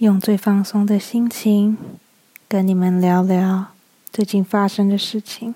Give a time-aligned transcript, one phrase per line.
[0.00, 1.78] 用最放松的心情
[2.46, 3.68] 跟你们聊聊
[4.12, 5.54] 最近发生的事情。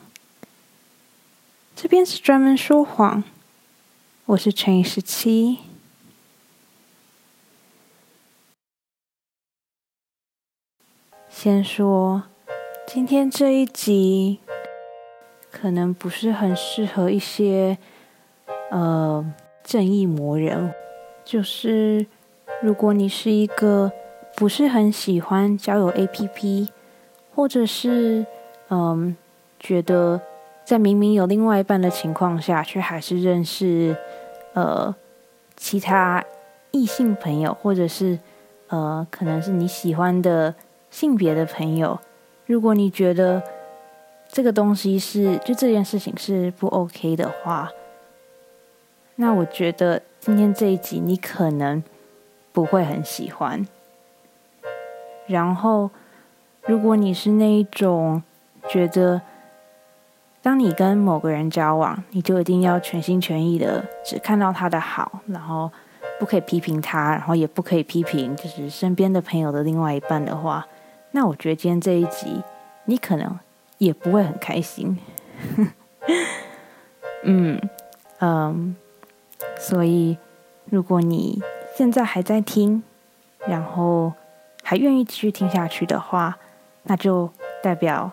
[1.76, 3.22] 这边是专门说谎，
[4.24, 5.58] 我是乘以十七。
[11.28, 12.22] 先说，
[12.86, 14.40] 今天这一集
[15.50, 17.76] 可能不是很适合一些
[18.70, 20.72] 呃正义魔人，
[21.26, 22.06] 就是
[22.62, 23.92] 如果你是一个。
[24.40, 26.66] 不是很喜欢交友 APP，
[27.34, 28.24] 或者是
[28.70, 29.14] 嗯，
[29.58, 30.18] 觉得
[30.64, 33.94] 在明明有另外一半的情况下，却还是认识
[34.54, 34.96] 呃
[35.58, 36.24] 其他
[36.70, 38.18] 异性朋友，或者是
[38.68, 40.54] 呃可能是你喜欢的
[40.90, 42.00] 性别的朋友。
[42.46, 43.42] 如果你觉得
[44.26, 47.70] 这个东西是就这件事情是不 OK 的话，
[49.16, 51.82] 那我觉得今天这一集你可能
[52.54, 53.68] 不会很喜欢。
[55.30, 55.88] 然后，
[56.66, 58.20] 如果你是那一种
[58.68, 59.22] 觉得，
[60.42, 65.70] 当你跟某个人交往，你就一定要全心全意的只看到他的好，然后
[66.18, 70.66] 不可以批评他，然后也不可以批评就是身边的朋友的另外一半的话，
[71.12, 72.42] 那我觉得今天这一集
[72.86, 73.38] 你可能
[73.78, 74.98] 也不会很开心。
[77.22, 77.60] 嗯
[78.18, 78.74] 嗯，
[79.56, 80.18] 所以
[80.64, 81.40] 如果你
[81.76, 82.82] 现在还在听，
[83.46, 84.12] 然后。
[84.70, 86.38] 还愿意继续听下去的话，
[86.84, 87.28] 那就
[87.60, 88.12] 代表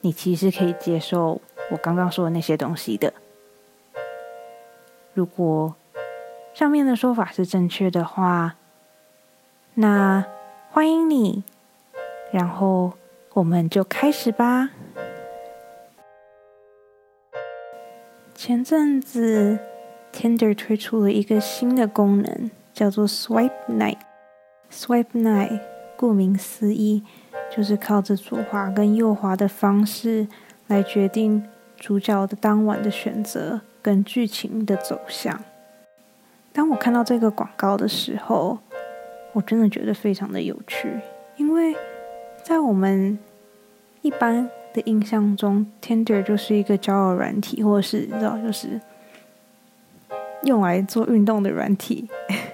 [0.00, 3.12] 你其实可以接受我刚刚说的那些东西的。
[5.14, 5.76] 如果
[6.52, 8.56] 上面的说法是正确的话，
[9.74, 10.26] 那
[10.72, 11.44] 欢迎你，
[12.32, 12.94] 然后
[13.34, 14.70] 我们就开始吧。
[18.34, 19.60] 前阵子
[20.12, 23.98] ，Tinder 推出了一个新的功能，叫做 Swipe Night。
[24.68, 25.60] Swipe Night。
[25.96, 27.02] 顾名思义，
[27.54, 30.26] 就是靠着左滑跟右滑的方式
[30.66, 31.42] 来决定
[31.76, 35.42] 主角的当晚的选择跟剧情的走向。
[36.52, 38.58] 当我看到这个广告的时候，
[39.32, 41.00] 我真的觉得非常的有趣，
[41.36, 41.76] 因为
[42.42, 43.18] 在我们
[44.02, 48.80] 一般的印象中，Tinder 就是一个交友软体，或者是你知道，就是
[50.44, 52.08] 用来做运动的软体，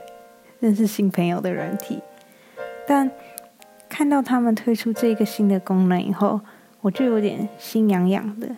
[0.59, 2.01] 认识新朋友的软体，
[2.87, 3.11] 但。
[3.93, 6.41] 看到他们推出这个新的功能以后，
[6.81, 8.49] 我就有点心痒痒的，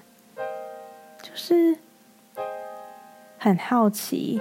[1.21, 1.77] 就是
[3.37, 4.41] 很好奇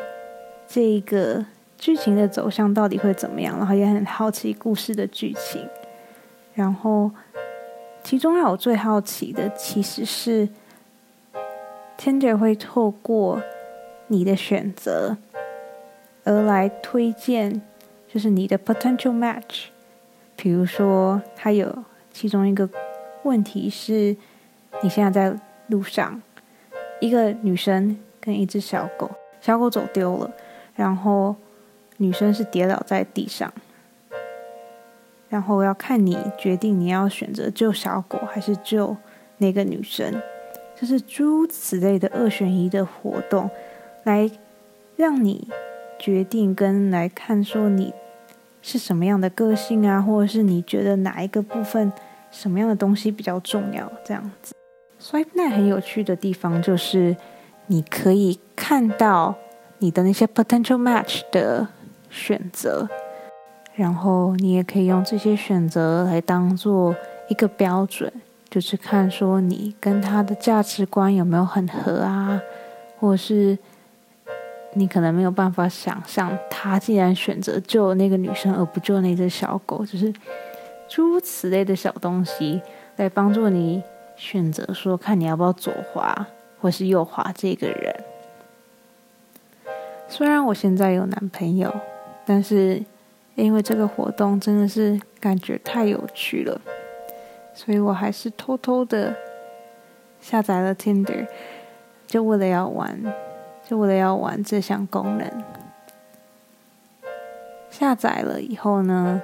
[0.68, 1.44] 这个
[1.80, 5.68] 剧情的走向到底会怎么样，然后也很好奇故事的剧情。
[6.54, 7.10] 然后，
[8.04, 10.48] 其中让我最好奇的其实是
[11.98, 13.42] ，Tinder 会透过
[14.10, 15.18] 你的选择
[16.24, 17.64] 而来推荐，
[18.08, 19.73] 就是你的 potential match。
[20.44, 21.74] 比如说，他有
[22.12, 22.70] 其中一个
[23.24, 24.14] 问题是：
[24.82, 26.22] 你现在在路上，
[27.00, 29.10] 一个女生跟一只小狗，
[29.40, 30.30] 小狗走丢了，
[30.76, 31.34] 然后
[31.96, 33.54] 女生是跌倒在地上，
[35.30, 38.98] 然后要看你决定你要选择救小狗还是救
[39.38, 40.22] 那个女生，
[40.76, 43.50] 就是诸此类的二选一的活动，
[44.04, 44.30] 来
[44.98, 45.48] 让你
[45.98, 47.94] 决定跟来看说你。
[48.66, 51.92] 是什么样的个性啊，或者是你觉得哪一个部分
[52.32, 53.92] 什么样的东西比较重要？
[54.06, 54.56] 这样子
[55.02, 57.16] SWIPENET 很有趣的地方就是
[57.68, 59.36] 你可以看到
[59.80, 61.68] 你的那些 potential match 的
[62.10, 62.88] 选择，
[63.76, 66.96] 然后你也可以用这些选择来当做
[67.28, 68.12] 一个标准，
[68.50, 72.42] 就是看说你跟他的价值观有没有很合啊，
[72.98, 73.60] 或者是。
[74.76, 80.14] 你可能没有办法想象，他既然选择救那个女生而不救那只小狗，就是
[80.90, 82.62] 诸如此类的小东西，
[82.96, 83.84] 来帮助你
[84.16, 86.28] 选择说，看你要不要左滑
[86.60, 87.96] 或是右滑这个人。
[90.08, 91.74] 虽然我现在有男朋友，
[92.26, 92.84] 但是
[93.36, 96.62] 因为这个活动真的是感觉太有趣了，
[97.54, 99.16] 所以我还是偷偷的
[100.22, 101.28] 下载了 Tinder，
[102.06, 103.00] 就为了要玩。
[103.66, 105.44] 就为了要玩这项功能，
[107.70, 109.22] 下载了以后呢，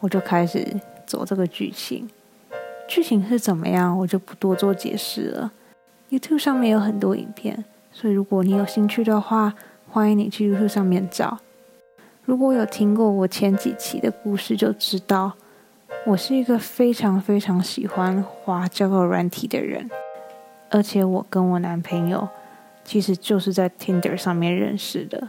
[0.00, 0.66] 我就开始
[1.06, 2.08] 走这个剧情。
[2.86, 5.52] 剧情是怎么样，我就不多做解释了。
[6.10, 9.54] YouTube 上面有很多影片，所以如果你有兴趣的话，
[9.90, 11.38] 欢迎你去 YouTube 上面找。
[12.26, 15.32] 如果有听过我前几期的故事，就知道
[16.04, 19.90] 我是一个非常非常喜欢滑交友软体的人，
[20.70, 22.28] 而且我跟我男朋友。
[22.84, 25.28] 其实就是在 Tinder 上面认识的，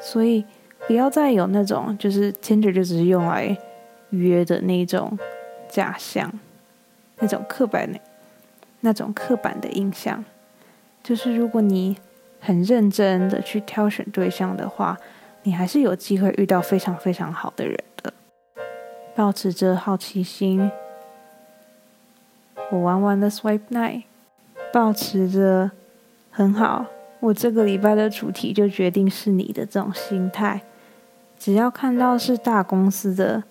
[0.00, 0.44] 所以
[0.86, 3.56] 不要再有那种就是 Tinder 就只是用来
[4.10, 5.18] 约的那种
[5.68, 6.32] 假象，
[7.18, 7.98] 那种刻板的、
[8.80, 10.24] 那种刻板的印象。
[11.02, 11.96] 就是如果你
[12.40, 14.98] 很认真的去挑选对象的话，
[15.42, 18.12] 你还是有机会遇到非常非常好的人的。
[19.14, 20.70] 保持着好奇心，
[22.70, 24.04] 我玩完了 Swipe Night，
[24.72, 25.70] 保持着
[26.32, 26.86] 很好。
[27.20, 30.62] 我这个礼拜的主题就决定是你的这种心态。
[31.38, 33.44] 只要看到是大公司的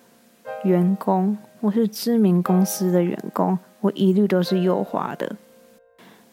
[0.64, 5.36] 员工或是知名公司的员工，我一律都是右滑的。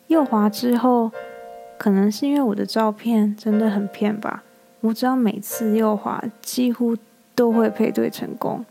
[0.07, 1.11] 右滑之后，
[1.77, 4.43] 可能是因为我的照片真的很骗吧。
[4.81, 6.97] 我只要每次右滑，几乎
[7.35, 8.65] 都会配对成功。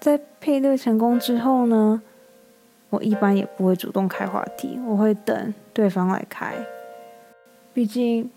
[0.00, 2.02] 在配对成功之后呢，
[2.90, 6.54] 我一般也不会主动开话题，我会等对方来开。
[7.72, 8.30] 毕竟。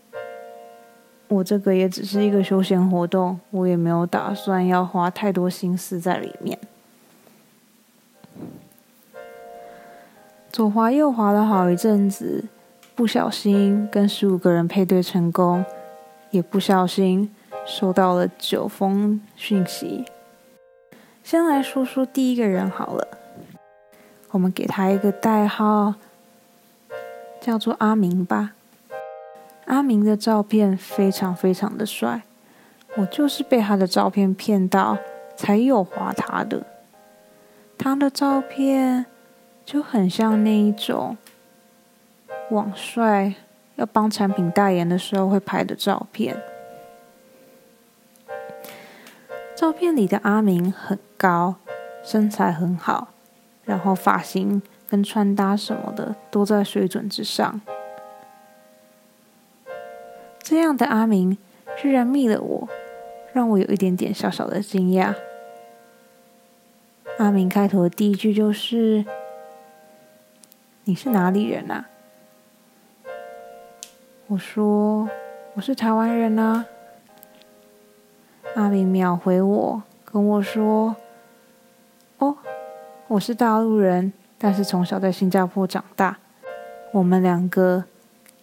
[1.30, 6.60] 我这个也只是一个休闲活动，我也没有打算要花太多心思在里面。
[10.52, 12.44] 左滑右滑了好一阵子，
[12.94, 15.66] 不小心跟十五个人配对成功，
[16.30, 17.34] 也不小心
[17.66, 20.06] 收到了九封讯息。
[21.24, 23.08] 先来说说第一个人好了，
[24.33, 25.94] 我们给他一个代号，
[27.39, 28.53] 叫做阿明吧。
[29.65, 32.24] 阿明的照片非常非常的帅，
[32.95, 34.97] 我就是被他的照片骗到
[35.35, 36.65] 才有滑他的。
[37.77, 39.06] 他的照片
[39.63, 41.15] 就很像那一种
[42.50, 43.35] 网帅
[43.75, 46.41] 要帮产品代言的时候会拍的照片。
[49.56, 51.56] 照片里的阿明很高，
[52.03, 53.12] 身材很好，
[53.65, 57.62] 然后发型跟穿搭什么的都在水准之上。
[60.39, 61.38] 这样的阿明
[61.77, 62.68] 居然密了我，
[63.31, 65.15] 让我有一点点小小的惊讶。
[67.18, 69.06] 阿明开头的第一句就是
[70.86, 71.86] ：“你是哪里人啊？”
[74.27, 75.07] 我说
[75.54, 76.66] ：“我是台湾人啊。”
[78.56, 80.95] 阿明秒回我，跟我说：“，
[83.13, 86.18] 我是大陆人，但是从小在新加坡长大。
[86.92, 87.83] 我们两个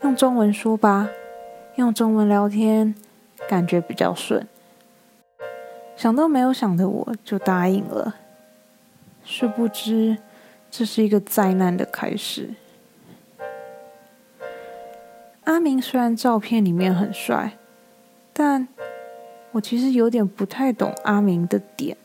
[0.02, 1.08] 用中文说吧。”
[1.75, 2.94] 用中文聊天，
[3.49, 4.46] 感觉比较顺。
[5.96, 8.14] 想都没有想的我就答应了。
[9.25, 10.19] 殊不知，
[10.70, 12.50] 这是一个灾难的开始。
[15.44, 17.56] 阿明虽然照片里面很帅，
[18.32, 18.69] 但
[19.50, 21.96] 我其实有点不太懂阿明的点，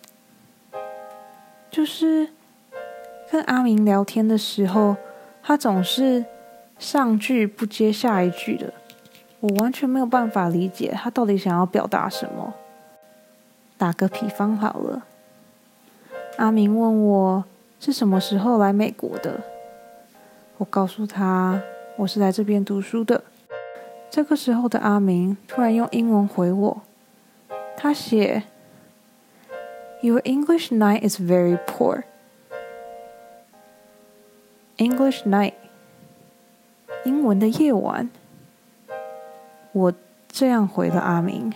[1.69, 2.29] 就是
[3.35, 4.95] 跟阿明聊天的时候，
[5.43, 6.23] 他总是
[6.79, 8.73] 上句不接下一句的。
[9.41, 12.53] 我完全没有办法理解他到底想要表达什么。
[13.77, 15.03] 打个比方好了，
[16.37, 17.43] 阿明问我
[17.77, 19.41] 是什么时候来美国的，
[20.57, 21.61] 我告诉他
[21.97, 23.21] 我是来这边读书的。
[24.09, 26.81] 这个时候的阿明突然用英文回我，
[27.75, 28.43] 他写
[29.99, 32.03] ：“Your English night is very poor.”
[34.77, 35.53] English night，
[37.05, 38.09] 英文的夜晚。
[39.71, 39.93] 我
[40.27, 41.53] 这样回了阿明，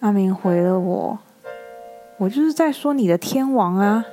[0.00, 1.18] 阿明回了我，
[2.18, 4.04] 我就是在说你的天王啊。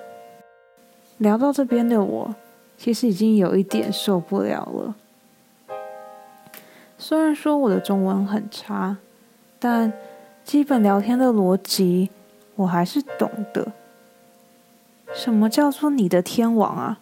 [1.17, 2.35] 聊到这边的我，
[2.77, 4.95] 其实已经有一点受不了了。
[6.99, 8.97] 虽然说我的中文很差，
[9.59, 9.91] 但
[10.43, 12.09] 基本聊天的逻辑
[12.55, 13.71] 我还是懂的。
[15.17, 16.99] 什么叫做你的天王啊？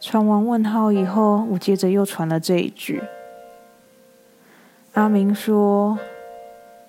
[0.00, 3.02] 传完问号以后，我接着又传了这一句。
[4.94, 5.98] 阿明说：“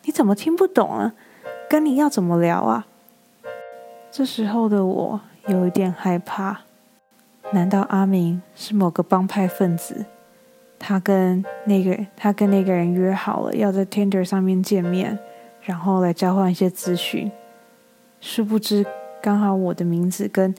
[0.06, 1.14] 你怎么听不懂啊？
[1.70, 2.88] 跟你要怎么聊啊？”
[4.10, 6.62] 这时候的我有一点害怕。
[7.52, 10.06] 难道阿明是某个帮派分子？
[10.80, 15.20] 他跟那个他跟那个人约好了要在 Tinder 上面见面，
[15.62, 17.30] 然后来交换一些资讯。
[18.22, 18.86] 殊不知，
[19.26, 20.54] 刚好我的名字跟……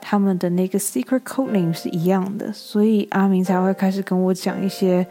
[0.00, 5.06] 他们的那个 secret code name 是一样的，所以阿明才会开始跟我讲一些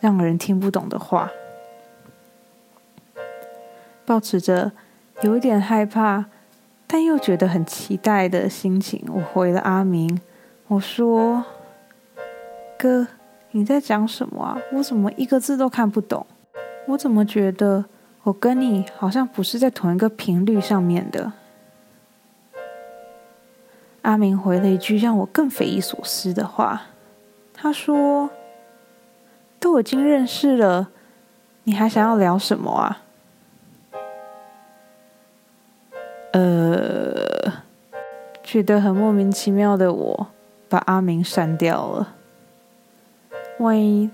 [0.00, 1.30] 让人听不懂的话。
[4.04, 4.70] 保持着
[5.22, 6.26] 有一点害怕，
[6.86, 10.20] 但又觉得很期待的心情，我回了阿明，
[10.68, 11.44] 我说
[12.78, 13.08] ：“哥，
[13.50, 14.58] 你在讲什么啊？
[14.74, 16.24] 我怎么一个字都看不懂？
[16.86, 17.84] 我怎么觉得
[18.22, 21.32] 我跟你好像不是在同一个频率上面的？”
[24.10, 26.82] 阿明回了一句让我更匪夷所思的话，
[27.54, 28.28] 他说
[29.60, 30.88] ：“都已经认识了，
[31.62, 33.02] 你还想要聊什么啊？”
[36.34, 37.52] 呃，
[38.42, 40.26] 觉得很莫名其妙的我，
[40.68, 42.14] 把阿明删掉了。
[43.60, 44.10] 万一，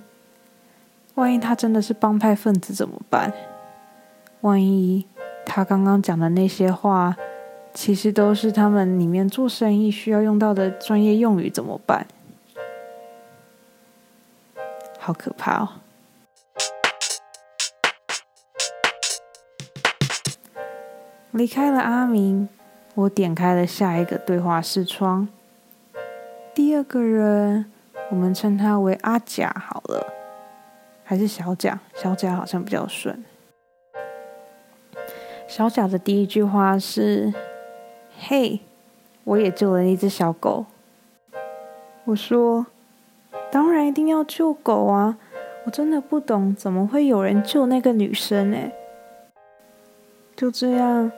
[1.14, 3.32] 万一他真的是帮派分子怎么办？
[4.42, 5.06] 万一
[5.46, 7.16] 他刚刚讲的那些话，
[7.76, 12.06] 其实都是他们里面做生意需要用到的专业用语怎么办？
[14.98, 15.68] 好可怕哦！
[21.32, 22.48] 离开了阿明，
[22.94, 25.28] 我点开了下一个对话视窗。
[26.54, 27.70] 第二个人，
[28.10, 30.14] 我们称他为阿甲好了，
[31.04, 31.78] 还是小甲？
[31.94, 33.22] 小甲好像比较顺。
[35.46, 37.32] 小甲的第一句话是
[38.18, 38.60] ：“嘿，
[39.24, 40.66] 我也救了一只小狗。”
[42.06, 42.66] 我说
[43.50, 45.18] ：“当然一定要救狗啊！
[45.64, 48.56] 我真的不懂，怎么会有人救那个女生呢？”
[50.36, 51.10] 就这样。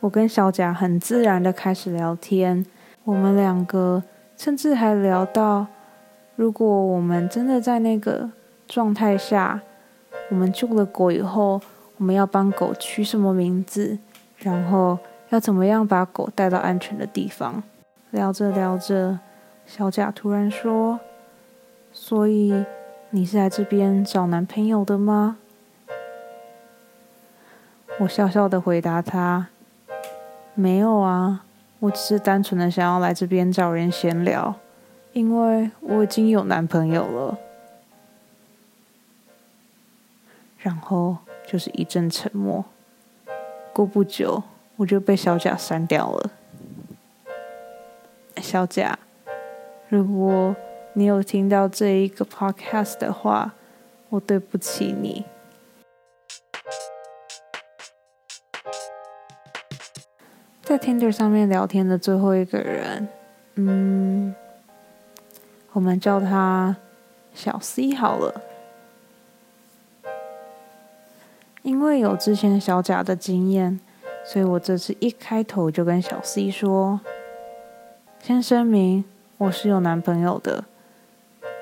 [0.00, 2.64] 我跟小贾很自然的开始聊天，
[3.04, 4.04] 我们两个
[4.36, 5.66] 甚至还聊到，
[6.36, 8.30] 如果我们真的在那个
[8.68, 9.62] 状态下，
[10.28, 11.60] 我们救了狗以后，
[11.96, 13.98] 我们要帮狗取什么名字，
[14.36, 14.98] 然后
[15.30, 17.62] 要怎么样把狗带到安全的地方。
[18.10, 19.18] 聊着聊着，
[19.66, 21.00] 小贾突然说
[21.92, 22.64] ：“所以
[23.10, 25.38] 你是来这边找男朋友的吗？”
[28.00, 29.48] 我笑笑的回答他。
[30.54, 31.44] 没有啊，
[31.80, 34.54] 我只是单纯的想要来这边找人闲聊，
[35.12, 37.38] 因为我已经有男朋友了。
[40.58, 42.64] 然后就是一阵沉默，
[43.72, 44.42] 过不久
[44.76, 46.30] 我就被小贾删掉了。
[48.36, 48.98] 小贾，
[49.88, 50.54] 如果
[50.92, 53.54] 你有听到这一个 podcast 的话，
[54.10, 55.24] 我对不起你。
[60.62, 63.08] 在 Tinder 上面聊天的最后一个人，
[63.54, 64.34] 嗯，
[65.72, 66.76] 我们叫他
[67.32, 68.42] 小 C 好了。
[71.62, 73.80] 因为有之前小贾的经验，
[74.26, 77.00] 所以我这次一开头就跟小 C 说
[78.20, 79.04] ：“先声明，
[79.38, 80.64] 我是有男朋友的。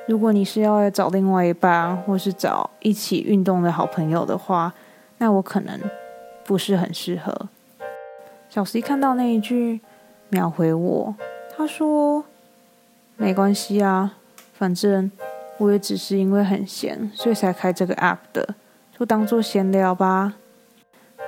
[0.08, 4.72] 如果你是要来找另外一半，或是找一起运动的好朋友的话，
[5.18, 5.78] 那我可能
[6.44, 7.48] 不是很适合。”
[8.48, 9.80] 小 C 看到那一句，
[10.30, 11.14] 秒回我。
[11.56, 12.24] 他说
[13.16, 14.14] ：“没关系啊，
[14.54, 15.10] 反正
[15.58, 18.54] 我也只是因为很闲，所以才开这个 app 的，
[18.98, 20.34] 就当做闲聊吧。”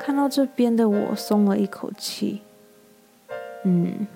[0.07, 2.41] 看到这边的我松了一口气。
[3.65, 4.07] 嗯，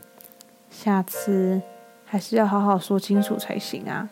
[0.70, 1.61] 下次
[2.04, 4.09] 还是要好好说清楚才行啊。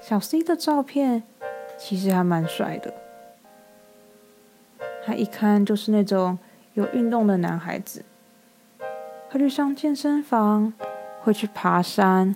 [0.00, 1.22] 小 C 的照片
[1.78, 2.92] 其实还蛮帅的。
[5.06, 6.40] 他一看就是那种
[6.74, 8.04] 有运动的男孩子，
[9.30, 10.72] 会去上健身房，
[11.22, 12.34] 会去爬山，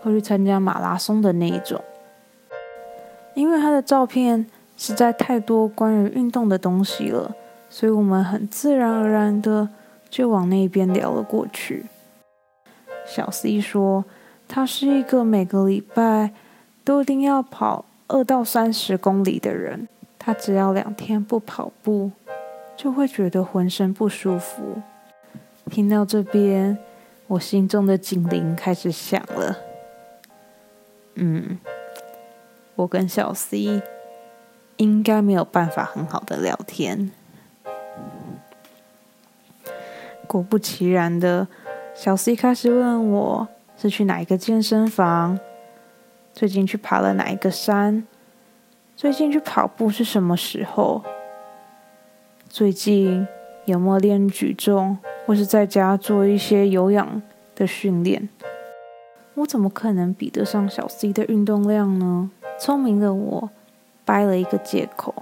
[0.00, 1.84] 会去参加马拉松的那一种。
[3.34, 4.46] 因为他的照片
[4.78, 7.34] 实在太多关于运动的东西了，
[7.68, 9.68] 所以我们很自然而然的
[10.08, 11.84] 就往那边聊了过去。
[13.04, 14.04] 小 C 说，
[14.46, 16.30] 他是一个每个礼拜
[16.84, 19.88] 都一定要跑二到三十公里的人。
[20.18, 22.10] 他只要两天不跑步，
[22.76, 24.80] 就会觉得浑身不舒服。
[25.70, 26.76] 听到这边，
[27.26, 29.56] 我心中的警铃开始响了。
[31.14, 31.58] 嗯，
[32.74, 33.82] 我跟小 C
[34.78, 37.10] 应该没有办法很好的聊天。
[40.26, 41.46] 果不其然的，
[41.94, 45.38] 小 C 开始问我是去哪一个健身房，
[46.32, 48.06] 最近去爬了哪一个山。
[48.96, 51.02] 最近去跑步是什么时候？
[52.48, 53.26] 最近
[53.64, 57.22] 有没有练举重，或是在家做一些有氧
[57.54, 58.28] 的训练？
[59.34, 62.30] 我怎么可能比得上小 C 的运动量呢？
[62.58, 63.50] 聪明的我
[64.08, 65.14] 掰了一个借口。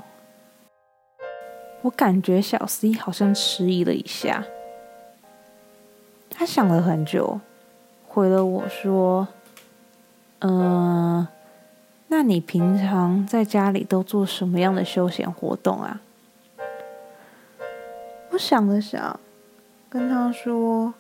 [1.83, 4.45] 我感觉小 C 好像迟疑了一下，
[6.31, 7.40] 他想了很久，
[8.07, 9.26] 回了我说
[10.38, 11.26] ：“嗯。”
[12.09, 16.00] 那你平常在家里都做什么样的休闲活动啊？
[18.31, 19.19] 我想了想，
[19.90, 20.95] 跟他说：“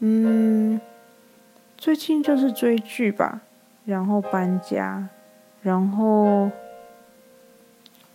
[0.00, 0.80] 嗯，
[1.76, 3.42] 最近就是追剧吧，
[3.84, 5.06] 然后搬家，
[5.60, 6.50] 然后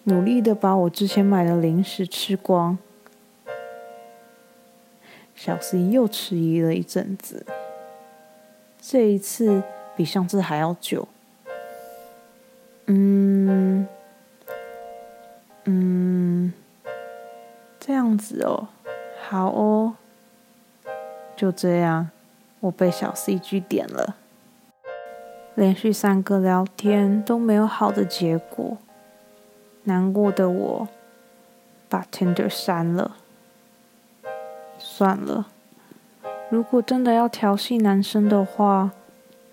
[0.07, 2.77] 努力的把我之前买的零食吃光。”
[5.35, 7.45] 小 C 又迟疑了一阵子，
[8.81, 9.61] 这一次
[9.97, 11.07] 比上次还要久。
[12.85, 13.85] 嗯，
[15.65, 16.53] 嗯，
[17.79, 18.69] 这样子哦，
[19.29, 19.95] 好哦。
[21.35, 22.09] 就这样，
[22.61, 24.15] 我被小 C G 点了。
[25.53, 28.77] 连续三个聊天都没有好的结果，
[29.87, 30.89] 难过的我
[31.87, 33.15] 把 Tinder 删了。
[34.77, 35.47] 算了，
[36.49, 38.91] 如果真的要调戏男生的话，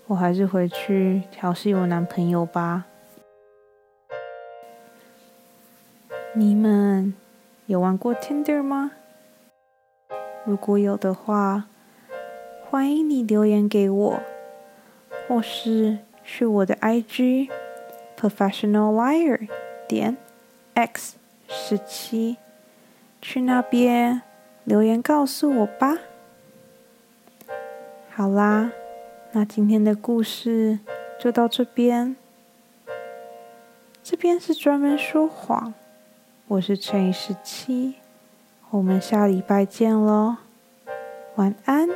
[0.07, 2.85] 我还是回去调戏我男朋友吧。
[6.33, 7.13] 你们
[7.67, 8.91] 有玩过 Tinder 吗？
[10.43, 11.63] 如果有的话，
[12.69, 14.19] 欢迎你留言给我。
[15.27, 17.49] 或是去我的 IG
[18.19, 19.47] professional liar
[19.87, 20.15] 点
[20.75, 21.15] x
[21.47, 22.37] 十七，
[23.21, 24.21] 去那边
[24.63, 25.97] 留言告诉我吧。
[28.11, 28.71] 好啦，
[29.31, 30.79] 那今天的故事
[31.19, 32.15] 就到这边。
[34.03, 35.73] 这边是专门说谎，
[36.47, 37.95] 我是乘以十七，
[38.69, 40.37] 我们下礼拜见喽，
[41.35, 41.89] 晚安。